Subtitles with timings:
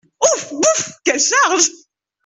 [0.25, 0.51] Ouf!
[0.53, 0.93] bouf!
[1.05, 1.69] quelle charge!